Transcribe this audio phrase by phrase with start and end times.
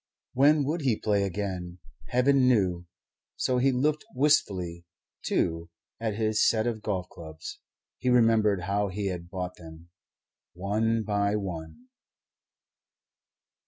[0.33, 1.77] When would he play again?
[2.07, 2.87] Heaven knew!
[3.35, 4.83] So he looked wistfully,
[5.23, 7.59] too, at his set of golf clubs.
[7.99, 9.91] He remembered how he had bought them
[10.55, 11.89] one by one.